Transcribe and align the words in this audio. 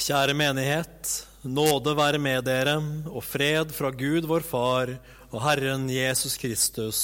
Kjære 0.00 0.32
menighet, 0.32 1.08
nåde 1.44 1.92
være 1.92 2.16
med 2.16 2.46
dere 2.46 2.78
og 3.10 3.20
fred 3.20 3.68
fra 3.76 3.90
Gud 3.92 4.24
vår 4.24 4.40
Far 4.48 4.94
og 5.28 5.42
Herren 5.44 5.82
Jesus 5.92 6.38
Kristus. 6.40 7.00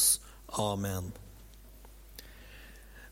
Amen. 0.49 1.11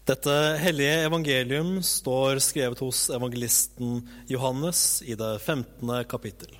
Dette 0.08 0.32
hellige 0.62 1.02
evangelium 1.04 1.82
står 1.84 2.40
skrevet 2.40 2.80
hos 2.80 3.10
evangelisten 3.12 4.00
Johannes 4.32 5.02
i 5.04 5.18
det 5.20 5.34
15. 5.44 5.92
kapittel. 6.08 6.56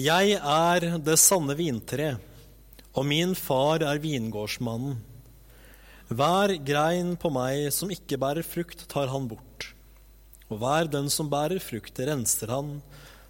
Jeg 0.00 0.40
er 0.40 0.88
det 0.96 1.20
sanne 1.20 1.60
vintre, 1.60 2.14
og 2.96 3.04
min 3.12 3.36
far 3.36 3.84
er 3.84 4.00
vingårdsmannen. 4.00 4.96
Hver 6.08 6.54
grein 6.64 7.18
på 7.20 7.28
meg 7.28 7.66
som 7.74 7.90
ikke 7.92 8.16
bærer 8.16 8.46
frukt, 8.46 8.86
tar 8.88 9.10
han 9.12 9.26
bort. 9.28 9.74
Og 10.48 10.62
hver 10.62 10.88
den 10.88 11.10
som 11.12 11.28
bærer 11.28 11.60
frukt, 11.60 12.00
renser 12.00 12.48
han, 12.48 12.78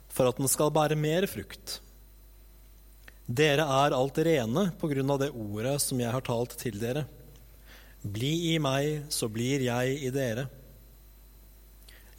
for 0.07 0.30
at 0.30 0.39
den 0.39 0.47
skal 0.51 0.70
bære 0.70 0.95
mer 0.95 1.27
frukt. 1.27 1.80
Dere 3.27 3.65
er 3.67 3.97
alt 3.97 4.20
rene 4.23 4.69
på 4.79 4.91
grunn 4.93 5.11
av 5.11 5.19
det 5.25 5.33
ordet 5.34 5.75
som 5.83 5.98
jeg 5.98 6.12
har 6.15 6.23
talt 6.25 6.55
til 6.61 6.79
dere. 6.79 7.03
Bli 8.06 8.53
i 8.53 8.55
meg, 8.62 9.09
så 9.11 9.27
blir 9.27 9.65
jeg 9.67 9.98
i 10.06 10.12
dere. 10.15 10.47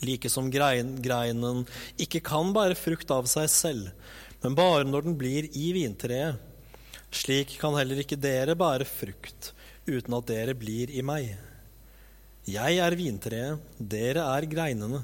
Like 0.04 0.28
som 0.32 0.52
grein, 0.52 0.98
greinen 1.00 1.64
ikke 1.96 2.20
kan 2.24 2.52
bære 2.56 2.76
frukt 2.76 3.16
av 3.16 3.32
seg 3.32 3.48
selv, 3.52 4.12
men 4.44 4.60
bare 4.60 4.84
når 4.84 5.08
den 5.08 5.16
blir 5.20 5.48
i 5.56 5.72
vintreet. 5.76 6.36
Slik 7.16 7.56
kan 7.64 7.80
heller 7.80 8.04
ikke 8.04 8.20
dere 8.20 8.60
bære 8.60 8.86
frukt 8.86 9.54
uten 9.90 10.16
at 10.18 10.28
dere 10.30 10.56
blir 10.58 10.92
i 10.94 11.04
meg. 11.06 11.34
Jeg 12.50 12.80
er 12.82 12.96
vintreet, 12.98 13.60
dere 13.78 14.24
er 14.38 14.48
greinene. 14.50 15.04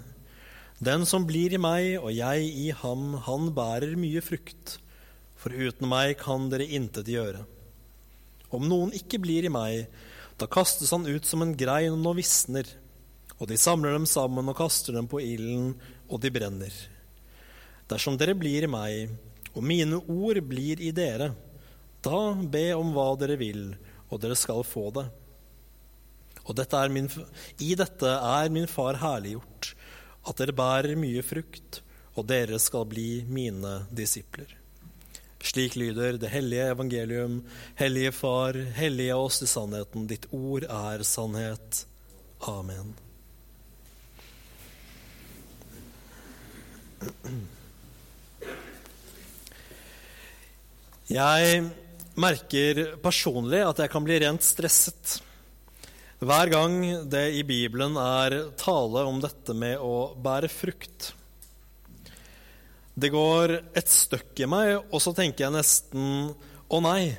Den 0.80 1.05
som 1.08 1.25
blir 1.28 1.53
i 1.55 1.61
meg 1.61 2.00
og 2.02 2.11
jeg 2.14 2.47
i 2.50 2.72
ham, 2.75 3.13
han 3.28 3.52
bærer 3.56 3.95
mye 4.00 4.23
frukt. 4.23 4.78
For 5.39 5.53
uten 5.53 5.88
meg 5.91 6.17
kan 6.22 6.50
dere 6.52 6.67
intet 6.67 7.11
gjøre. 7.11 7.44
Om 8.56 8.66
noen 8.69 8.95
ikke 8.95 9.19
blir 9.22 9.45
i 9.45 9.52
meg, 9.52 9.86
da 10.39 10.47
kastes 10.52 10.91
han 10.95 11.08
ut 11.08 11.28
som 11.28 11.44
en 11.44 11.56
grein 11.58 12.02
og 12.02 12.17
visner. 12.17 12.67
Og 13.39 13.50
de 13.52 13.59
samler 13.59 13.95
dem 13.95 14.08
sammen 14.09 14.47
og 14.52 14.58
kaster 14.58 14.95
dem 14.95 15.08
på 15.11 15.22
ilden, 15.23 15.73
og 16.09 16.22
de 16.23 16.31
brenner. 16.31 16.75
Dersom 17.89 18.17
dere 18.17 18.36
blir 18.38 18.66
i 18.66 18.72
meg, 18.72 19.11
og 19.56 19.63
mine 19.63 20.00
ord 20.02 20.39
blir 20.47 20.81
i 20.83 20.91
dere, 20.95 21.31
da 22.03 22.22
be 22.36 22.67
om 22.75 22.91
hva 22.95 23.11
dere 23.19 23.38
vil, 23.39 23.67
og 24.09 24.22
dere 24.22 24.38
skal 24.39 24.64
få 24.67 24.89
det. 24.95 25.06
Og 26.45 26.53
dette 26.58 26.81
min, 26.94 27.09
i 27.59 27.73
dette 27.78 28.09
er 28.09 28.52
min 28.53 28.67
far 28.70 29.00
herliggjort, 29.02 29.72
at 30.30 30.38
dere 30.42 30.56
bærer 30.58 31.00
mye 31.00 31.23
frukt, 31.25 31.81
og 32.16 32.28
dere 32.30 32.59
skal 32.62 32.86
bli 32.89 33.25
mine 33.28 33.81
disipler. 33.94 34.53
Slik 35.45 35.75
lyder 35.75 36.17
det 36.17 36.30
hellige 36.34 36.72
evangelium. 36.73 37.44
Hellige 37.78 38.12
Far, 38.12 38.58
hellige 38.73 39.16
oss 39.16 39.42
i 39.45 39.47
sannheten. 39.47 40.08
Ditt 40.09 40.25
ord 40.34 40.64
er 40.64 41.03
sannhet. 41.06 41.86
Amen. 42.42 42.95
Jeg 51.09 51.69
merker 52.19 52.95
personlig 53.03 53.61
at 53.66 53.81
jeg 53.83 53.91
kan 53.91 54.05
bli 54.05 54.19
rent 54.23 54.45
stresset 54.45 55.19
hver 56.23 56.49
gang 56.49 56.80
det 57.11 57.25
i 57.35 57.44
Bibelen 57.44 57.97
er 57.99 58.38
tale 58.57 59.03
om 59.03 59.19
dette 59.22 59.53
med 59.57 59.81
å 59.83 60.16
bære 60.16 60.47
frukt. 60.49 61.11
Det 62.95 63.12
går 63.12 63.57
et 63.75 63.91
støkk 63.91 64.40
i 64.40 64.47
meg, 64.47 64.78
og 64.90 65.03
så 65.03 65.12
tenker 65.16 65.45
jeg 65.45 65.56
nesten 65.57 66.31
å 66.72 66.79
nei, 66.81 67.17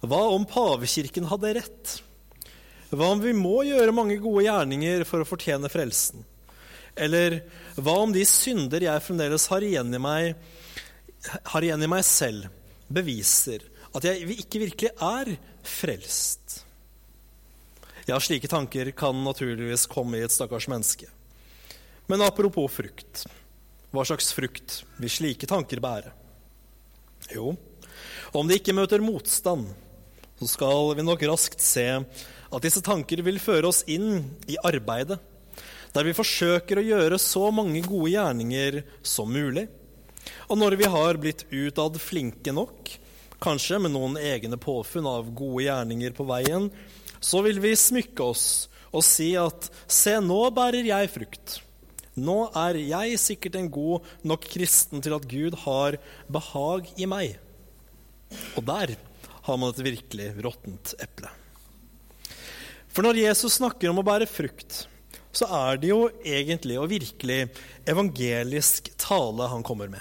hva 0.00 0.22
om 0.32 0.46
pavekirken 0.48 1.28
hadde 1.28 1.52
rett? 1.58 1.94
Hva 2.88 3.12
om 3.12 3.20
vi 3.20 3.34
må 3.36 3.60
gjøre 3.68 3.94
mange 3.94 4.16
gode 4.22 4.46
gjerninger 4.46 5.04
for 5.08 5.20
å 5.20 5.28
fortjene 5.28 5.70
frelsen? 5.70 6.24
Eller 6.96 7.42
hva 7.76 7.98
om 8.00 8.14
de 8.14 8.24
synder 8.24 8.88
jeg 8.88 9.04
fremdeles 9.04 9.46
har 9.52 9.64
igjen 9.66 9.92
i 9.92 10.00
meg, 10.00 10.32
igjen 11.60 11.84
i 11.84 11.92
meg 11.92 12.06
selv, 12.08 12.48
beviser 12.88 13.66
at 13.96 14.04
jeg 14.04 14.36
ikke 14.36 14.60
virkelig 14.66 14.92
er 14.92 15.32
frelst. 15.64 16.60
Ja, 18.06 18.18
slike 18.22 18.48
tanker 18.50 18.92
kan 18.94 19.18
naturligvis 19.24 19.88
komme 19.90 20.20
i 20.20 20.26
et 20.26 20.34
stakkars 20.34 20.68
menneske. 20.70 21.08
Men 22.06 22.22
apropos 22.22 22.70
frukt. 22.70 23.24
Hva 23.90 24.04
slags 24.06 24.28
frukt 24.36 24.82
vil 25.00 25.10
slike 25.10 25.48
tanker 25.50 25.80
bære? 25.82 26.12
Jo, 27.32 27.56
om 28.36 28.46
de 28.46 28.58
ikke 28.60 28.74
møter 28.76 29.02
motstand, 29.02 29.70
så 30.36 30.48
skal 30.50 30.92
vi 30.98 31.06
nok 31.06 31.22
raskt 31.26 31.62
se 31.64 31.86
at 31.96 32.62
disse 32.62 32.82
tanker 32.84 33.22
vil 33.26 33.40
føre 33.42 33.70
oss 33.72 33.82
inn 33.90 34.20
i 34.46 34.58
arbeidet, 34.68 35.18
der 35.96 36.06
vi 36.06 36.14
forsøker 36.14 36.78
å 36.78 36.84
gjøre 36.84 37.18
så 37.18 37.48
mange 37.54 37.80
gode 37.86 38.12
gjerninger 38.12 38.82
som 39.00 39.32
mulig. 39.32 39.64
Og 40.52 40.60
når 40.60 40.76
vi 40.78 40.90
har 40.92 41.18
blitt 41.18 41.46
utad 41.50 41.96
flinke 42.02 42.52
nok, 42.54 42.92
kanskje 43.42 43.80
med 43.82 43.94
noen 43.94 44.16
egne 44.20 44.58
påfunn 44.60 45.06
av 45.10 45.28
gode 45.36 45.66
gjerninger 45.66 46.16
på 46.16 46.26
veien, 46.28 46.70
så 47.20 47.42
vil 47.44 47.60
vi 47.62 47.74
smykke 47.76 48.24
oss 48.24 48.46
og 48.96 49.04
si 49.04 49.32
at 49.38 49.68
se, 49.90 50.16
nå 50.22 50.40
bærer 50.56 50.86
jeg 50.88 51.12
frukt. 51.12 51.58
Nå 52.16 52.36
er 52.56 52.78
jeg 52.80 53.18
sikkert 53.20 53.58
en 53.58 53.68
god 53.72 54.06
nok 54.24 54.46
kristen 54.48 55.02
til 55.04 55.16
at 55.18 55.26
Gud 55.28 55.58
har 55.66 55.98
behag 56.32 56.88
i 56.96 57.08
meg. 57.08 57.36
Og 58.56 58.64
der 58.66 58.96
har 59.46 59.58
man 59.60 59.74
et 59.74 59.84
virkelig 59.84 60.30
råttent 60.42 60.94
eple. 61.02 61.28
For 62.88 63.04
når 63.04 63.20
Jesus 63.20 63.58
snakker 63.58 63.92
om 63.92 64.00
å 64.00 64.06
bære 64.06 64.28
frukt, 64.30 64.86
så 65.36 65.48
er 65.52 65.80
det 65.82 65.90
jo 65.90 66.06
egentlig 66.24 66.78
og 66.80 66.88
virkelig 66.88 67.42
evangelisk 67.84 68.88
tale 68.96 69.50
han 69.52 69.64
kommer 69.66 69.90
med. 69.92 70.00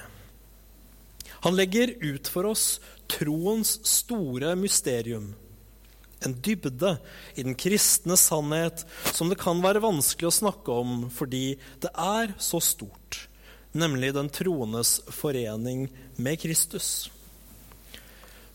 Han 1.43 1.57
legger 1.59 1.91
ut 2.01 2.29
for 2.31 2.47
oss 2.49 2.79
troens 3.11 3.79
store 3.87 4.55
mysterium. 4.59 5.33
En 6.25 6.33
dybde 6.41 6.97
i 7.35 7.43
den 7.43 7.55
kristne 7.55 8.17
sannhet 8.17 8.85
som 9.13 9.29
det 9.29 9.39
kan 9.41 9.61
være 9.63 9.83
vanskelig 9.83 10.29
å 10.29 10.37
snakke 10.39 10.77
om 10.83 11.09
fordi 11.13 11.57
det 11.83 11.91
er 11.91 12.33
så 12.41 12.61
stort, 12.63 13.27
nemlig 13.75 14.13
den 14.15 14.31
troendes 14.33 14.97
forening 15.13 15.89
med 16.15 16.39
Kristus. 16.41 17.09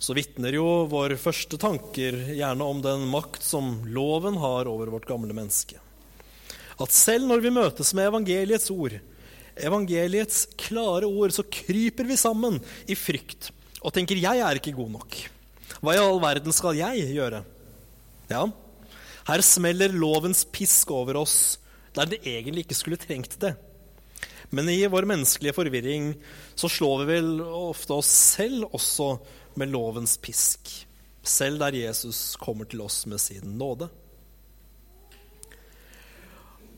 Så 0.00 0.16
vitner 0.16 0.56
jo 0.56 0.66
våre 0.88 1.18
første 1.20 1.60
tanker 1.60 2.16
gjerne 2.32 2.64
om 2.64 2.80
den 2.82 3.04
makt 3.12 3.44
som 3.44 3.82
loven 3.92 4.40
har 4.40 4.70
over 4.70 4.90
vårt 4.96 5.08
gamle 5.10 5.36
menneske. 5.36 5.76
At 6.80 6.96
selv 6.96 7.28
når 7.28 7.44
vi 7.44 7.52
møtes 7.52 7.92
med 7.92 8.08
evangeliets 8.08 8.70
ord, 8.72 8.96
evangeliets 9.60 10.46
klare 10.56 11.04
ord, 11.04 11.34
så 11.36 11.44
kryper 11.44 12.08
vi 12.08 12.16
sammen 12.16 12.56
i 12.88 12.96
frykt 12.96 13.52
og 13.80 13.92
tenker 13.92 14.16
'jeg 14.16 14.38
er 14.38 14.54
ikke 14.54 14.76
god 14.76 14.90
nok'. 14.90 15.28
Hva 15.80 15.94
i 15.94 15.98
all 15.98 16.20
verden 16.20 16.52
skal 16.52 16.76
jeg 16.76 17.14
gjøre? 17.14 17.44
Ja, 18.28 18.46
her 19.26 19.40
smeller 19.40 19.92
lovens 19.92 20.44
pisk 20.44 20.90
over 20.90 21.16
oss 21.16 21.58
der 21.94 22.06
det 22.06 22.20
egentlig 22.26 22.64
ikke 22.66 22.78
skulle 22.78 23.00
trengt 23.00 23.38
det. 23.42 23.56
Men 24.50 24.68
i 24.68 24.86
vår 24.90 25.06
menneskelige 25.06 25.54
forvirring 25.54 26.14
så 26.58 26.68
slår 26.70 27.04
vi 27.04 27.14
vel 27.14 27.40
ofte 27.40 27.94
oss 27.94 28.10
selv 28.36 28.66
også 28.74 29.18
med 29.58 29.70
lovens 29.70 30.16
pisk. 30.22 30.70
Selv 31.22 31.60
der 31.62 31.76
Jesus 31.78 32.36
kommer 32.40 32.64
til 32.64 32.82
oss 32.82 33.04
med 33.06 33.20
sin 33.22 33.56
nåde. 33.58 33.88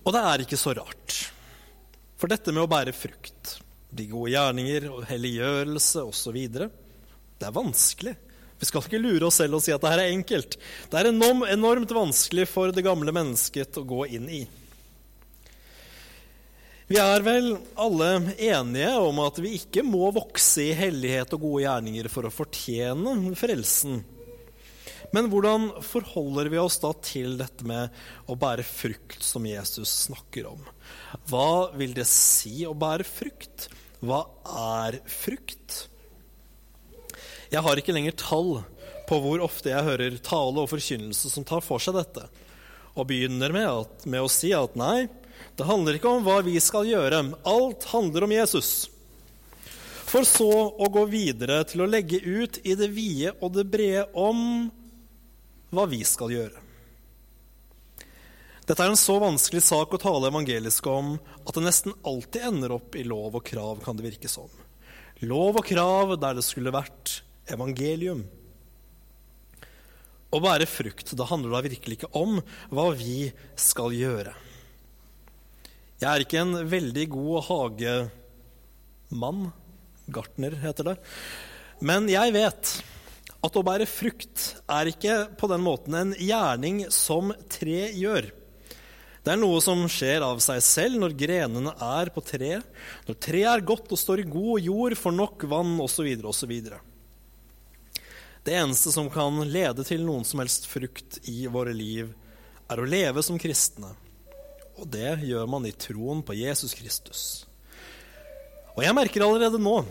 Og 0.02 0.12
det 0.12 0.22
er 0.26 0.44
ikke 0.44 0.60
så 0.60 0.74
rart. 0.76 1.18
For 2.18 2.30
dette 2.30 2.52
med 2.52 2.64
å 2.64 2.70
bære 2.70 2.94
frukt, 2.94 3.56
de 3.92 4.08
gode 4.10 4.32
gjerninger, 4.34 4.88
helliggjørelse 5.08 6.04
osv. 6.08 6.38
Det 7.42 7.48
er 7.50 7.58
vanskelig. 7.58 8.14
Vi 8.62 8.68
skal 8.68 8.84
ikke 8.86 9.02
lure 9.02 9.26
oss 9.26 9.40
selv 9.40 9.58
og 9.58 9.64
si 9.64 9.72
at 9.74 9.82
dette 9.82 9.98
er 9.98 10.14
enkelt. 10.14 10.54
Det 10.86 11.00
er 11.00 11.08
enormt 11.10 11.90
vanskelig 11.96 12.46
for 12.46 12.70
det 12.70 12.84
gamle 12.86 13.10
mennesket 13.14 13.80
å 13.80 13.82
gå 13.82 14.04
inn 14.14 14.28
i. 14.30 14.42
Vi 16.86 16.98
er 17.00 17.24
vel 17.26 17.56
alle 17.80 18.08
enige 18.36 18.92
om 19.00 19.18
at 19.24 19.38
vi 19.42 19.56
ikke 19.56 19.82
må 19.86 20.12
vokse 20.14 20.68
i 20.68 20.76
hellighet 20.78 21.34
og 21.34 21.42
gode 21.48 21.64
gjerninger 21.64 22.08
for 22.12 22.28
å 22.28 22.34
fortjene 22.34 23.34
frelsen. 23.38 24.02
Men 25.12 25.26
hvordan 25.32 25.70
forholder 25.84 26.50
vi 26.52 26.62
oss 26.62 26.78
da 26.84 26.92
til 27.02 27.34
dette 27.40 27.66
med 27.66 27.90
å 28.30 28.36
bære 28.38 28.64
frukt, 28.64 29.18
som 29.26 29.48
Jesus 29.48 29.90
snakker 30.06 30.52
om? 30.52 30.62
Hva 31.28 31.72
vil 31.74 31.96
det 31.98 32.06
si 32.08 32.62
å 32.68 32.76
bære 32.78 33.08
frukt? 33.08 33.66
Hva 34.04 34.22
er 34.84 35.02
frukt? 35.10 35.88
Jeg 37.52 37.60
har 37.60 37.76
ikke 37.76 37.92
lenger 37.92 38.14
tall 38.16 38.62
på 39.08 39.18
hvor 39.20 39.42
ofte 39.44 39.68
jeg 39.68 39.84
hører 39.84 40.14
tale 40.24 40.62
og 40.62 40.70
forkynnelse 40.70 41.28
som 41.28 41.44
tar 41.44 41.60
for 41.64 41.82
seg 41.82 41.98
dette, 41.98 42.24
og 42.96 43.08
begynner 43.10 43.52
med, 43.52 43.66
at, 43.68 44.06
med 44.08 44.24
å 44.24 44.30
si 44.32 44.54
at 44.56 44.76
nei, 44.78 45.04
det 45.58 45.66
handler 45.68 45.98
ikke 45.98 46.08
om 46.08 46.24
hva 46.24 46.38
vi 46.46 46.56
skal 46.62 46.88
gjøre, 46.88 47.20
alt 47.44 47.84
handler 47.92 48.24
om 48.24 48.32
Jesus. 48.32 48.72
For 50.08 50.24
så 50.28 50.48
å 50.48 50.88
gå 50.92 51.04
videre 51.12 51.62
til 51.68 51.84
å 51.84 51.88
legge 51.88 52.20
ut 52.20 52.58
i 52.64 52.76
det 52.76 52.88
vide 52.92 53.34
og 53.40 53.54
det 53.56 53.64
brede 53.72 54.06
om 54.16 54.70
hva 55.72 55.86
vi 55.88 56.02
skal 56.08 56.32
gjøre. 56.32 56.60
Dette 58.62 58.78
er 58.78 58.92
en 58.92 59.00
så 59.00 59.16
vanskelig 59.20 59.64
sak 59.66 59.92
å 59.92 60.00
tale 60.00 60.28
evangelisk 60.30 60.86
om 60.88 61.16
at 61.42 61.52
det 61.56 61.64
nesten 61.64 61.96
alltid 62.06 62.48
ender 62.48 62.76
opp 62.76 62.96
i 62.96 63.04
lov 63.04 63.40
og 63.40 63.44
krav, 63.44 63.80
kan 63.84 63.98
det 63.98 64.06
virke 64.06 64.30
som. 64.30 64.48
Lov 65.24 65.58
og 65.60 65.66
krav 65.66 66.14
der 66.20 66.38
det 66.38 66.44
skulle 66.46 66.72
vært 66.74 67.21
evangelium. 67.50 68.22
Å 70.32 70.40
bære 70.40 70.66
frukt, 70.70 71.12
da 71.18 71.26
handler 71.28 71.52
det 71.58 71.74
virkelig 71.74 71.98
ikke 71.98 72.14
om 72.16 72.40
hva 72.72 72.86
vi 72.96 73.32
skal 73.58 73.92
gjøre. 73.92 74.32
Jeg 76.02 76.08
er 76.08 76.24
ikke 76.24 76.40
en 76.40 76.54
veldig 76.66 77.04
god 77.12 77.44
hagemann. 77.50 79.42
Gartner, 80.12 80.56
heter 80.58 80.84
det. 80.88 80.96
Men 81.84 82.08
jeg 82.10 82.32
vet 82.34 82.82
at 83.42 83.58
å 83.58 83.62
bære 83.66 83.86
frukt 83.90 84.62
er 84.70 84.90
ikke 84.90 85.14
på 85.38 85.48
den 85.50 85.62
måten 85.62 85.94
en 85.98 86.14
gjerning 86.18 86.84
som 86.94 87.32
tre 87.50 87.90
gjør. 87.90 88.30
Det 89.22 89.30
er 89.30 89.38
noe 89.38 89.60
som 89.62 89.84
skjer 89.90 90.24
av 90.26 90.40
seg 90.42 90.62
selv 90.66 90.98
når 90.98 91.12
grenene 91.18 91.72
er 91.78 92.10
på 92.10 92.22
treet, 92.26 92.66
når 93.06 93.18
treet 93.22 93.50
er 93.52 93.66
godt 93.66 93.92
og 93.94 94.00
står 94.00 94.24
i 94.24 94.30
god 94.30 94.66
jord, 94.66 94.96
får 94.98 95.14
nok 95.14 95.44
vann 95.50 95.76
osv. 95.84 96.08
osv. 96.26 96.54
Det 98.42 98.54
eneste 98.58 98.90
som 98.92 99.10
kan 99.10 99.38
lede 99.46 99.84
til 99.86 100.02
noen 100.02 100.24
som 100.26 100.42
helst 100.42 100.66
frukt 100.66 101.20
i 101.30 101.46
våre 101.46 101.74
liv, 101.76 102.10
er 102.66 102.80
å 102.80 102.88
leve 102.88 103.22
som 103.22 103.38
kristne. 103.38 103.92
Og 104.80 104.88
det 104.90 105.20
gjør 105.28 105.46
man 105.50 105.66
i 105.68 105.74
troen 105.76 106.24
på 106.26 106.34
Jesus 106.34 106.74
Kristus. 106.74 107.22
Og 108.74 108.82
jeg 108.82 108.96
merker 108.96 109.22
allerede 109.22 109.60
nå 109.62 109.82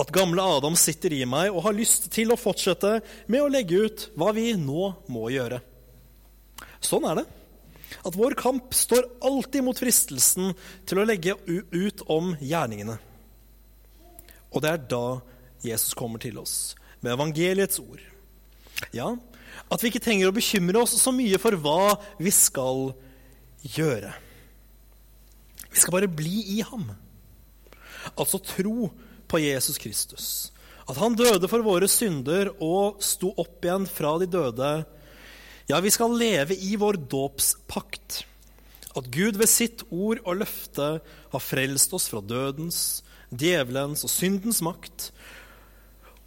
at 0.00 0.12
gamle 0.14 0.42
Adam 0.56 0.76
sitter 0.78 1.12
i 1.12 1.26
meg 1.28 1.50
og 1.52 1.64
har 1.66 1.76
lyst 1.76 2.08
til 2.14 2.32
å 2.32 2.38
fortsette 2.40 3.00
med 3.28 3.42
å 3.42 3.50
legge 3.52 3.82
ut 3.84 4.06
hva 4.16 4.30
vi 4.36 4.54
nå 4.56 4.88
må 5.12 5.28
gjøre. 5.34 5.60
Sånn 6.80 7.04
er 7.10 7.20
det. 7.20 7.26
At 8.06 8.16
vår 8.16 8.36
kamp 8.38 8.72
står 8.72 9.10
alltid 9.26 9.66
mot 9.66 9.76
fristelsen 9.76 10.54
til 10.88 11.02
å 11.02 11.04
legge 11.04 11.36
ut 11.44 12.04
om 12.08 12.32
gjerningene. 12.40 12.96
Og 14.54 14.64
det 14.64 14.72
er 14.72 14.86
da 14.88 15.04
Jesus 15.60 15.92
kommer 15.98 16.22
til 16.22 16.38
oss, 16.40 16.72
med 17.00 17.14
evangeliets 17.14 17.80
ord. 17.82 18.02
Ja, 18.96 19.12
at 19.70 19.82
vi 19.82 19.90
ikke 19.90 20.02
trenger 20.02 20.30
å 20.30 20.34
bekymre 20.34 20.82
oss 20.82 20.96
så 20.98 21.12
mye 21.14 21.38
for 21.40 21.56
hva 21.60 21.94
vi 22.20 22.32
skal 22.34 22.90
gjøre. 23.76 24.12
Vi 25.70 25.78
skal 25.78 25.94
bare 25.94 26.10
bli 26.10 26.42
i 26.56 26.60
ham. 26.66 26.88
Altså 28.16 28.40
tro 28.42 28.90
på 29.30 29.42
Jesus 29.42 29.78
Kristus. 29.78 30.26
At 30.90 30.98
han 30.98 31.14
døde 31.14 31.46
for 31.50 31.62
våre 31.62 31.86
synder 31.90 32.50
og 32.58 32.98
sto 33.04 33.30
opp 33.38 33.62
igjen 33.62 33.86
fra 33.86 34.16
de 34.18 34.26
døde. 34.30 34.70
Ja, 35.70 35.78
vi 35.78 35.92
skal 35.94 36.16
leve 36.18 36.56
i 36.56 36.74
vår 36.80 36.98
dåpspakt. 37.12 38.24
At 38.98 39.06
Gud 39.14 39.38
ved 39.38 39.46
sitt 39.46 39.84
ord 39.94 40.18
og 40.24 40.40
løfte 40.40 40.88
har 41.30 41.44
frelst 41.44 41.94
oss 41.94 42.08
fra 42.10 42.18
dødens, 42.24 43.04
djevelens 43.30 44.02
og 44.02 44.10
syndens 44.10 44.58
makt, 44.66 45.12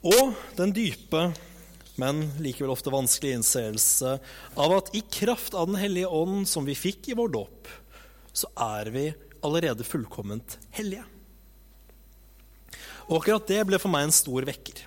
og 0.03 0.33
den 0.57 0.73
dype, 0.75 1.29
men 1.95 2.25
likevel 2.43 2.73
ofte 2.73 2.91
vanskelige 2.91 3.39
innseelse 3.39 4.17
av 4.59 4.75
at 4.75 4.91
i 4.97 5.03
kraft 5.13 5.53
av 5.53 5.69
Den 5.69 5.79
hellige 5.79 6.09
ånd 6.09 6.47
som 6.49 6.65
vi 6.65 6.75
fikk 6.75 7.11
i 7.11 7.17
vår 7.17 7.31
dåp, 7.35 7.69
så 8.33 8.49
er 8.57 8.89
vi 8.91 9.05
allerede 9.45 9.85
fullkomment 9.85 10.57
hellige. 10.75 11.05
Og 13.07 13.19
akkurat 13.19 13.47
det 13.47 13.61
ble 13.67 13.79
for 13.79 13.93
meg 13.93 14.07
en 14.07 14.15
stor 14.15 14.47
vekker. 14.47 14.81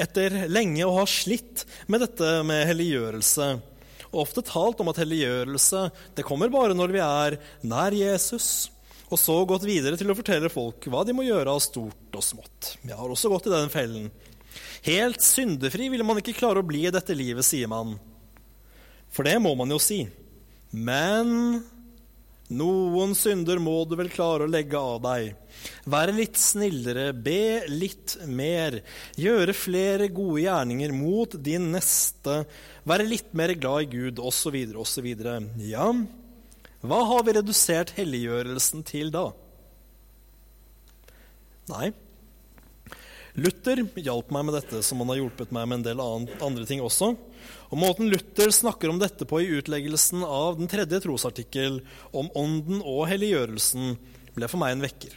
Etter 0.00 0.36
lenge 0.48 0.84
å 0.88 0.96
ha 0.96 1.06
slitt 1.08 1.64
med 1.86 2.02
dette 2.02 2.34
med 2.48 2.64
helliggjørelse, 2.68 3.48
og 4.12 4.20
ofte 4.26 4.44
talt 4.44 4.80
om 4.84 4.90
at 4.92 5.00
helliggjørelse 5.00 5.86
det 6.16 6.24
kommer 6.28 6.52
bare 6.52 6.76
når 6.76 6.92
vi 6.92 7.02
er 7.04 7.38
nær 7.64 7.96
Jesus, 7.96 8.68
og 9.12 9.20
så 9.20 9.36
gått 9.48 9.66
videre 9.68 9.98
til 10.00 10.08
å 10.08 10.16
fortelle 10.16 10.48
folk 10.52 10.88
hva 10.88 11.02
de 11.04 11.14
må 11.16 11.24
gjøre 11.26 11.52
av 11.52 11.60
stort 11.64 12.16
og 12.16 12.24
smått. 12.24 12.74
Jeg 12.80 12.96
har 12.96 13.12
også 13.12 13.28
gått 13.32 13.48
i 13.50 13.52
den 13.52 13.72
fellen. 13.72 14.08
Helt 14.82 15.22
syndefri 15.22 15.86
vil 15.92 16.02
man 16.06 16.18
ikke 16.18 16.34
klare 16.34 16.62
å 16.62 16.66
bli 16.66 16.86
i 16.88 16.94
dette 16.94 17.14
livet, 17.14 17.46
sier 17.46 17.70
man. 17.70 17.94
For 19.12 19.28
det 19.28 19.36
må 19.42 19.52
man 19.58 19.70
jo 19.70 19.78
si. 19.82 20.00
Men 20.72 21.62
noen 22.52 23.14
synder 23.16 23.60
må 23.62 23.76
du 23.88 23.94
vel 23.96 24.10
klare 24.12 24.46
å 24.46 24.50
legge 24.50 24.80
av 24.80 24.98
deg. 25.04 25.30
Være 25.88 26.16
litt 26.16 26.40
snillere, 26.40 27.12
be 27.14 27.62
litt 27.70 28.16
mer, 28.26 28.80
gjøre 29.20 29.54
flere 29.56 30.10
gode 30.12 30.42
gjerninger 30.46 30.94
mot 30.96 31.36
din 31.38 31.70
neste, 31.76 32.42
være 32.88 33.06
litt 33.08 33.32
mer 33.38 33.54
glad 33.54 33.86
i 33.86 33.90
Gud, 33.94 34.20
osv., 34.20 34.58
osv. 34.82 35.08
Ja, 35.62 35.88
hva 36.82 37.02
har 37.06 37.22
vi 37.22 37.36
redusert 37.38 37.94
helliggjørelsen 37.94 38.82
til 38.88 39.12
da? 39.14 39.28
Nei. 41.70 41.92
Luther 43.32 43.80
hjalp 43.96 44.28
meg 44.34 44.44
med 44.44 44.58
dette, 44.58 44.82
som 44.84 45.00
han 45.00 45.08
har 45.14 45.22
hjulpet 45.22 45.52
meg 45.56 45.64
med 45.64 45.78
en 45.78 45.86
del 45.86 46.00
andre 46.04 46.66
ting 46.68 46.82
også. 46.84 47.14
Og 47.72 47.80
Måten 47.80 48.10
Luther 48.12 48.52
snakker 48.52 48.92
om 48.92 48.98
dette 49.00 49.24
på 49.28 49.40
i 49.40 49.48
utleggelsen 49.56 50.20
av 50.26 50.58
den 50.58 50.68
tredje 50.68 51.00
trosartikkel 51.00 51.80
om 52.12 52.28
ånden 52.36 52.82
og 52.84 53.06
helliggjørelsen, 53.08 53.96
ble 54.36 54.50
for 54.52 54.60
meg 54.60 54.76
en 54.76 54.84
vekker. 54.84 55.16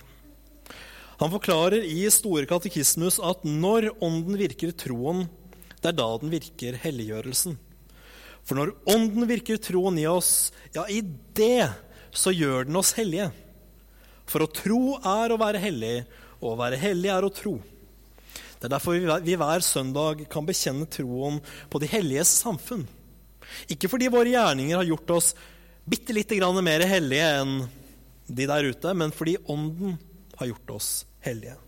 Han 1.20 1.32
forklarer 1.32 1.84
i 1.84 2.08
Store 2.12 2.48
katekismus 2.48 3.20
at 3.24 3.44
når 3.48 3.92
ånden 4.04 4.40
virker 4.40 4.72
troen, 4.76 5.26
det 5.84 5.92
er 5.92 6.00
da 6.00 6.08
den 6.20 6.32
virker 6.32 6.80
helliggjørelsen. 6.88 7.60
For 8.48 8.56
når 8.60 8.76
ånden 8.96 9.28
virker 9.28 9.60
troen 9.60 10.00
i 10.00 10.08
oss, 10.08 10.54
ja, 10.76 10.88
i 10.88 11.02
det 11.36 11.68
så 12.16 12.32
gjør 12.32 12.70
den 12.70 12.80
oss 12.80 12.96
hellige. 12.96 13.28
For 14.24 14.46
å 14.46 14.52
tro 14.52 14.82
er 15.04 15.34
å 15.34 15.40
være 15.42 15.60
hellig, 15.60 15.96
og 16.40 16.54
å 16.54 16.60
være 16.64 16.80
hellig 16.80 17.12
er 17.12 17.26
å 17.26 17.34
tro. 17.34 17.58
Det 18.60 18.68
er 18.68 18.76
derfor 18.76 19.20
vi 19.26 19.36
hver 19.38 19.64
søndag 19.66 20.26
kan 20.32 20.48
bekjenne 20.48 20.88
troen 20.92 21.42
på 21.70 21.82
de 21.82 21.90
helliges 21.92 22.32
samfunn. 22.44 22.86
Ikke 23.72 23.90
fordi 23.92 24.10
våre 24.14 24.32
gjerninger 24.32 24.80
har 24.80 24.88
gjort 24.88 25.18
oss 25.18 25.34
bitte 25.86 26.16
lite 26.16 26.38
grann 26.40 26.58
mer 26.66 26.86
hellige 26.90 27.28
enn 27.42 27.60
de 28.26 28.48
der 28.50 28.72
ute, 28.72 28.94
men 28.98 29.14
fordi 29.14 29.38
Ånden 29.52 30.00
har 30.40 30.50
gjort 30.50 30.76
oss 30.80 30.90
hellige. 31.26 31.60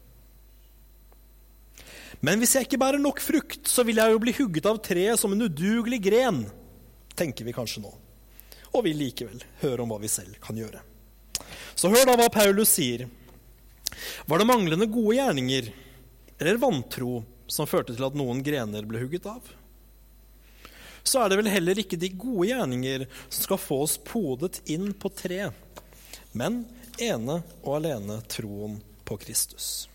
Men 2.25 2.41
hvis 2.41 2.55
jeg 2.57 2.65
ikke 2.65 2.79
bærer 2.81 3.01
nok 3.01 3.21
frukt, 3.21 3.67
så 3.69 3.85
vil 3.85 3.99
jeg 4.01 4.13
jo 4.13 4.21
bli 4.21 4.33
hugget 4.39 4.65
av 4.69 4.79
treet 4.81 5.21
som 5.21 5.35
en 5.35 5.45
udugelig 5.45 5.99
gren, 6.07 6.45
tenker 7.17 7.45
vi 7.45 7.53
kanskje 7.53 7.83
nå. 7.83 7.91
Og 8.73 8.83
vil 8.87 8.97
likevel 8.97 9.43
høre 9.61 9.83
om 9.83 9.93
hva 9.93 9.99
vi 10.01 10.09
selv 10.11 10.39
kan 10.41 10.57
gjøre. 10.57 10.81
Så 11.77 11.91
hør 11.93 12.09
da 12.09 12.15
hva 12.17 12.31
Paulus 12.33 12.73
sier. 12.73 13.05
Var 14.27 14.41
det 14.41 14.49
manglende 14.49 14.89
gode 14.89 15.19
gjerninger 15.19 15.69
eller 16.37 16.57
vantro 16.61 17.21
som 17.47 17.67
førte 17.67 17.95
til 17.95 18.05
at 18.07 18.17
noen 18.17 18.43
grener 18.45 18.85
ble 18.87 19.01
hugget 19.01 19.27
av. 19.29 19.45
Så 21.07 21.21
er 21.23 21.31
det 21.31 21.39
vel 21.39 21.51
heller 21.51 21.79
ikke 21.79 21.99
de 21.99 22.09
gode 22.19 22.49
gjerninger 22.49 23.05
som 23.29 23.39
skal 23.45 23.61
få 23.61 23.79
oss 23.85 23.95
podet 24.03 24.59
inn 24.67 24.91
på 24.91 25.11
tre, 25.15 25.49
men 26.35 26.65
ene 26.99 27.39
og 27.63 27.77
alene 27.77 28.19
troen 28.27 28.81
på 29.07 29.15
Kristus. 29.21 29.87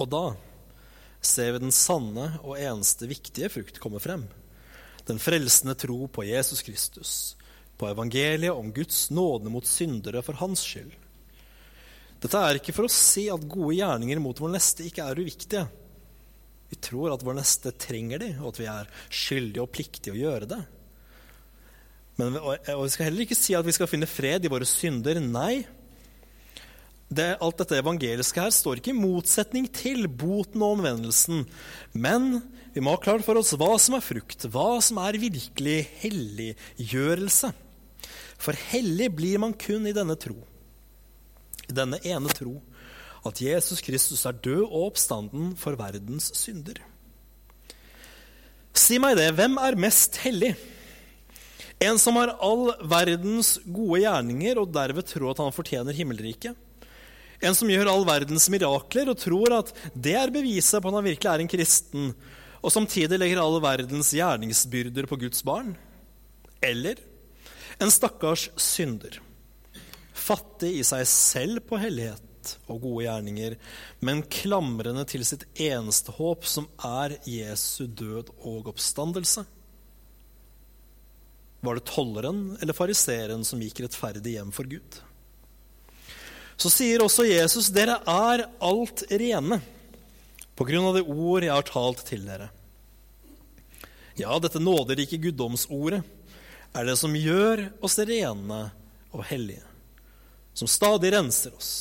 Og 0.00 0.08
da 0.10 0.24
ser 1.24 1.54
vi 1.54 1.64
den 1.66 1.74
sanne 1.74 2.32
og 2.42 2.56
eneste 2.56 3.08
viktige 3.08 3.50
frukt 3.52 3.78
komme 3.82 4.00
frem. 4.02 4.24
Den 5.04 5.20
frelsende 5.20 5.76
tro 5.76 6.06
på 6.08 6.24
Jesus 6.24 6.64
Kristus, 6.64 7.12
på 7.76 7.90
evangeliet 7.90 8.56
om 8.56 8.72
Guds 8.72 9.10
nåde 9.12 9.52
mot 9.52 9.68
syndere 9.68 10.24
for 10.24 10.40
hans 10.40 10.64
skyld 10.64 10.94
dette 12.24 12.40
er 12.40 12.56
ikke 12.56 12.72
for 12.72 12.88
å 12.88 12.92
si 12.92 13.26
at 13.28 13.42
gode 13.44 13.74
gjerninger 13.76 14.20
mot 14.22 14.38
vår 14.40 14.54
neste 14.54 14.86
ikke 14.88 15.04
er 15.04 15.18
uviktige. 15.20 15.66
Vi 16.72 16.78
tror 16.80 17.12
at 17.12 17.24
vår 17.24 17.36
neste 17.36 17.74
trenger 17.76 18.22
de, 18.22 18.30
og 18.40 18.54
at 18.54 18.60
vi 18.62 18.68
er 18.70 18.88
skyldige 19.12 19.64
og 19.64 19.72
pliktige 19.74 20.14
å 20.14 20.16
gjøre 20.22 20.48
det. 20.54 20.60
Men, 22.16 22.38
og 22.40 22.84
Vi 22.86 22.92
skal 22.94 23.10
heller 23.10 23.26
ikke 23.26 23.36
si 23.36 23.56
at 23.58 23.66
vi 23.66 23.74
skal 23.76 23.90
finne 23.90 24.08
fred 24.08 24.46
i 24.46 24.52
våre 24.52 24.64
synder. 24.68 25.20
Nei. 25.20 25.66
Det, 27.12 27.26
alt 27.44 27.60
dette 27.60 27.76
evangeliske 27.82 28.40
her 28.40 28.54
står 28.54 28.80
ikke 28.80 28.94
i 28.94 28.96
motsetning 28.96 29.68
til 29.68 30.08
boten 30.08 30.64
og 30.64 30.78
omvendelsen. 30.78 31.44
Men 31.92 32.40
vi 32.72 32.80
må 32.80 32.96
ha 32.96 33.02
klart 33.04 33.26
for 33.26 33.36
oss 33.36 33.52
hva 33.52 33.74
som 33.82 33.98
er 33.98 34.06
frukt, 34.06 34.48
hva 34.48 34.80
som 34.82 35.02
er 35.04 35.20
virkelig 35.20 35.76
helliggjørelse. 36.00 37.52
For 38.40 38.64
hellig 38.72 39.12
blir 39.12 39.44
man 39.44 39.52
kun 39.60 39.84
i 39.90 39.94
denne 39.94 40.16
tro 40.16 40.38
denne 41.68 42.00
ene 42.04 42.32
tro 42.34 42.58
at 43.24 43.40
Jesus 43.40 43.80
Kristus 43.84 44.24
er 44.28 44.36
død 44.44 44.66
og 44.66 44.90
oppstanden 44.90 45.54
for 45.56 45.78
verdens 45.80 46.28
synder. 46.36 46.80
Si 48.74 48.98
meg 49.00 49.16
det, 49.16 49.30
hvem 49.38 49.56
er 49.62 49.78
mest 49.80 50.18
hellig? 50.24 50.52
En 51.82 51.98
som 52.00 52.18
har 52.18 52.34
all 52.42 52.72
verdens 52.90 53.56
gode 53.64 54.02
gjerninger 54.04 54.60
og 54.60 54.72
derved 54.74 55.08
tror 55.08 55.32
at 55.32 55.42
han 55.42 55.54
fortjener 55.54 55.96
himmelriket? 55.96 56.54
En 57.44 57.56
som 57.56 57.68
gjør 57.68 57.90
all 57.90 58.06
verdens 58.08 58.46
mirakler 58.52 59.10
og 59.10 59.20
tror 59.20 59.56
at 59.58 59.72
det 59.92 60.14
er 60.16 60.32
beviset 60.32 60.80
på 60.80 60.90
at 60.90 60.98
han 60.98 61.06
virkelig 61.06 61.30
er 61.32 61.42
en 61.42 61.50
kristen, 61.50 62.12
og 62.64 62.72
samtidig 62.72 63.18
legger 63.20 63.42
all 63.42 63.58
verdens 63.60 64.12
gjerningsbyrder 64.16 65.08
på 65.10 65.18
Guds 65.20 65.44
barn? 65.44 65.74
Eller 66.64 67.00
en 67.82 67.92
stakkars 67.92 68.48
synder, 68.60 69.18
fattig 70.24 70.72
i 70.78 70.84
seg 70.86 71.04
selv 71.10 71.64
på 71.68 71.78
hellighet 71.80 72.22
og 72.68 72.82
gode 72.82 73.06
gjerninger, 73.06 73.56
men 74.04 74.24
klamrende 74.32 75.04
til 75.08 75.24
sitt 75.26 75.46
eneste 75.60 76.12
håp, 76.16 76.44
som 76.48 76.68
er 76.84 77.16
Jesu 77.28 77.86
død 77.86 78.34
og 78.44 78.70
oppstandelse? 78.74 79.46
Var 81.64 81.78
det 81.78 81.86
tolleren 81.88 82.42
eller 82.60 82.76
fariseeren 82.76 83.44
som 83.48 83.62
gikk 83.64 83.84
rettferdig 83.86 84.36
hjem 84.36 84.52
for 84.52 84.68
Gud? 84.68 84.98
Så 86.60 86.70
sier 86.70 87.02
også 87.02 87.26
Jesus, 87.26 87.72
dere 87.74 87.98
er 88.06 88.44
alt 88.62 89.06
rene 89.10 89.58
på 90.54 90.66
grunn 90.68 90.90
av 90.90 90.98
det 90.98 91.06
ord 91.08 91.42
jeg 91.42 91.54
har 91.54 91.66
talt 91.66 92.04
til 92.06 92.26
dere. 92.28 92.50
Ja, 94.14 94.36
dette 94.38 94.62
nåderike 94.62 95.18
guddomsordet 95.18 96.04
er 96.74 96.86
det 96.86 96.94
som 97.00 97.16
gjør 97.18 97.64
oss 97.82 97.96
rene 97.98 98.60
og 99.14 99.24
hellige, 99.26 99.64
som 100.54 100.70
stadig 100.70 101.12
renser 101.12 101.54
oss. 101.54 101.72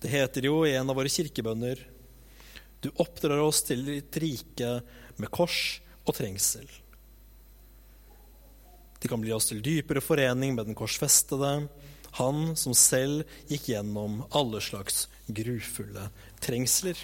Det 0.00 0.08
heter 0.08 0.46
jo 0.48 0.62
i 0.64 0.74
en 0.78 0.88
av 0.88 0.96
våre 0.96 1.12
kirkebønner 1.12 1.82
Du 2.80 2.88
oppdrar 2.96 3.42
oss 3.44 3.60
til 3.68 3.82
ditt 3.84 4.16
rike 4.22 4.78
med 5.20 5.28
kors 5.28 5.82
og 6.08 6.14
trengsel. 6.16 6.64
De 9.00 9.08
kan 9.08 9.20
bli 9.20 9.32
oss 9.36 9.50
til 9.50 9.60
dypere 9.64 10.00
forening 10.00 10.54
med 10.56 10.70
den 10.70 10.76
korsfestede, 10.78 11.68
han 12.16 12.40
som 12.56 12.72
selv 12.76 13.28
gikk 13.48 13.68
gjennom 13.74 14.22
alle 14.32 14.62
slags 14.64 15.06
grufulle 15.28 16.08
trengsler. 16.40 16.96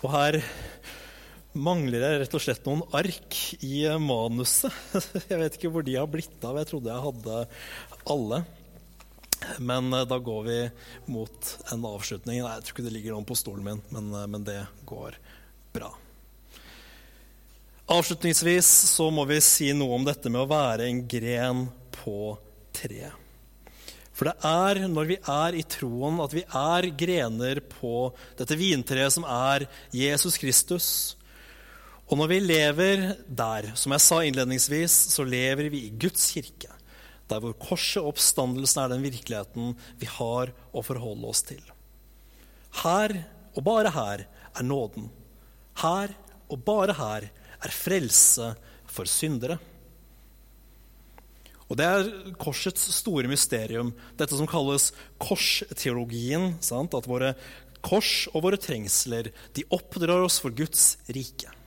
Og 0.00 0.08
her 0.14 0.40
mangler 1.58 2.04
jeg 2.04 2.20
rett 2.22 2.34
og 2.36 2.42
slett 2.44 2.66
noen 2.68 2.82
ark 2.94 3.38
i 3.66 3.82
manuset. 3.98 4.74
Jeg 5.30 5.40
vet 5.40 5.58
ikke 5.58 5.70
hvor 5.74 5.86
de 5.86 5.96
har 5.98 6.10
blitt 6.10 6.44
av. 6.46 6.58
Jeg 6.60 6.70
trodde 6.70 6.92
jeg 6.92 7.04
hadde 7.06 7.38
alle. 8.14 8.42
Men 9.58 9.92
eh, 9.96 10.06
da 10.08 10.18
går 10.20 10.42
vi 10.46 10.58
mot 11.10 11.54
en 11.72 11.86
avslutning. 11.90 12.42
Nei, 12.44 12.52
jeg 12.54 12.66
tror 12.66 12.76
ikke 12.76 12.86
det 12.86 12.94
ligger 12.94 13.16
noen 13.16 13.28
på 13.28 13.38
stolen 13.38 13.66
min, 13.66 13.82
men, 13.94 14.12
eh, 14.14 14.28
men 14.30 14.44
det 14.46 14.60
går 14.88 15.16
bra. 15.74 15.90
Avslutningsvis 17.90 18.68
så 18.92 19.08
må 19.10 19.24
vi 19.26 19.40
si 19.42 19.72
noe 19.74 19.96
om 19.96 20.04
dette 20.06 20.30
med 20.30 20.44
å 20.44 20.50
være 20.50 20.86
en 20.86 21.02
gren 21.10 21.64
på 21.96 22.36
treet. 22.76 23.16
For 24.14 24.28
det 24.28 24.36
er 24.44 24.82
når 24.92 25.06
vi 25.08 25.16
er 25.32 25.56
i 25.56 25.64
troen, 25.64 26.20
at 26.20 26.34
vi 26.36 26.42
er 26.44 26.90
grener 27.00 27.62
på 27.80 28.10
dette 28.36 28.58
vintreet 28.60 29.14
som 29.16 29.24
er 29.24 29.64
Jesus 29.96 30.36
Kristus. 30.38 30.90
Og 32.10 32.18
når 32.18 32.30
vi 32.32 32.40
lever 32.42 33.02
der, 33.26 33.70
som 33.78 33.94
jeg 33.94 34.02
sa 34.02 34.16
innledningsvis, 34.26 34.94
så 35.14 35.22
lever 35.22 35.68
vi 35.70 35.84
i 35.86 35.92
Guds 35.94 36.32
kirke. 36.34 36.72
Der 37.30 37.38
hvor 37.38 37.54
korset 37.54 38.00
og 38.02 38.16
oppstandelsen 38.16 38.82
er 38.82 38.90
den 38.90 39.04
virkeligheten 39.04 39.76
vi 40.00 40.08
har 40.10 40.50
å 40.74 40.82
forholde 40.82 41.30
oss 41.30 41.44
til. 41.46 41.62
Her, 42.82 43.14
og 43.54 43.62
bare 43.66 43.92
her, 43.94 44.24
er 44.26 44.66
nåden. 44.66 45.06
Her, 45.78 46.16
og 46.50 46.64
bare 46.66 46.98
her, 46.98 47.28
er 47.60 47.76
frelse 47.76 48.50
for 48.90 49.06
syndere. 49.06 49.60
Og 51.70 51.78
Det 51.78 51.86
er 51.86 52.34
korsets 52.42 52.88
store 52.96 53.30
mysterium, 53.30 53.92
dette 54.18 54.34
som 54.34 54.50
kalles 54.50 54.88
korsteologien. 55.22 56.56
Sant? 56.58 56.96
At 56.98 57.06
våre 57.06 57.36
kors 57.86 58.26
og 58.34 58.42
våre 58.48 58.58
trengsler 58.58 59.30
de 59.54 59.68
oppdrar 59.70 60.26
oss 60.26 60.40
for 60.42 60.50
Guds 60.50 60.96
rike. 61.06 61.59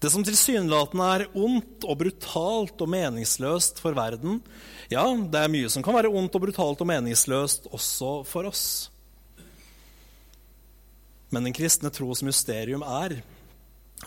Det 0.00 0.08
som 0.08 0.24
tilsynelatende 0.24 1.08
er 1.14 1.26
ondt 1.36 1.84
og 1.84 1.98
brutalt 2.00 2.80
og 2.80 2.88
meningsløst 2.88 3.82
for 3.82 3.96
verden, 3.96 4.38
ja, 4.88 5.04
det 5.04 5.42
er 5.42 5.52
mye 5.52 5.68
som 5.72 5.84
kan 5.84 5.96
være 5.98 6.12
ondt 6.12 6.38
og 6.38 6.46
brutalt 6.46 6.80
og 6.80 6.88
meningsløst 6.88 7.68
også 7.68 8.14
for 8.28 8.48
oss. 8.48 8.64
Men 11.30 11.46
den 11.46 11.54
kristne 11.54 11.92
tros 11.94 12.24
mysterium 12.26 12.82
er 12.82 13.20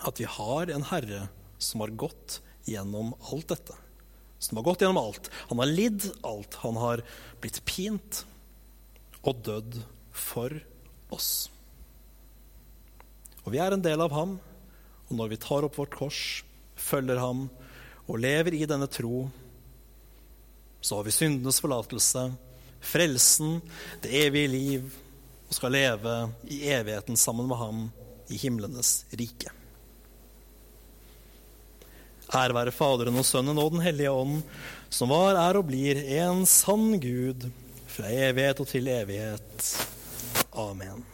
at 0.04 0.18
vi 0.18 0.26
har 0.26 0.74
en 0.74 0.90
Herre 0.90 1.28
som 1.62 1.86
har 1.86 1.94
gått 1.94 2.40
gjennom 2.66 3.14
alt 3.30 3.54
dette 3.54 3.78
som 4.44 4.56
har 4.56 4.64
gått 4.64 4.80
gjennom 4.84 5.00
alt. 5.00 5.30
Han 5.48 5.58
har 5.58 5.72
lidd 5.72 6.04
alt. 6.22 6.58
Han 6.64 6.76
har 6.76 7.02
blitt 7.40 7.62
pint 7.64 8.24
og 9.24 9.40
dødd 9.46 9.80
for 10.12 10.52
oss. 11.14 11.48
Og 13.44 13.52
vi 13.54 13.60
er 13.60 13.76
en 13.76 13.84
del 13.84 14.00
av 14.00 14.12
ham, 14.16 14.36
og 15.08 15.16
når 15.18 15.32
vi 15.34 15.40
tar 15.42 15.66
opp 15.66 15.78
vårt 15.78 15.96
kors, 15.96 16.20
følger 16.76 17.20
ham 17.20 17.46
og 18.06 18.20
lever 18.20 18.56
i 18.56 18.66
denne 18.68 18.88
tro, 18.90 19.26
så 20.84 20.98
har 20.98 21.06
vi 21.06 21.14
syndenes 21.16 21.60
forlatelse, 21.64 22.26
frelsen, 22.84 23.60
det 24.04 24.12
evige 24.26 24.52
liv, 24.52 24.96
og 25.48 25.56
skal 25.56 25.72
leve 25.72 26.16
i 26.52 26.64
evigheten 26.68 27.16
sammen 27.20 27.48
med 27.48 27.60
ham 27.60 27.84
i 28.28 28.40
himlenes 28.40 29.04
rike. 29.16 29.52
Ære 32.34 32.56
være 32.56 32.74
Faderen 32.74 33.20
og 33.20 33.26
Sønnen 33.28 33.60
og 33.60 33.76
Den 33.76 33.84
hellige 33.84 34.10
ånd, 34.10 34.40
som 34.90 35.12
var, 35.12 35.38
er 35.38 35.60
og 35.60 35.68
blir 35.68 36.00
en 36.18 36.44
sann 36.48 36.96
Gud 37.00 37.48
fra 37.94 38.10
evighet 38.10 38.60
og 38.64 38.70
til 38.70 38.88
evighet. 38.90 39.74
Amen. 40.50 41.13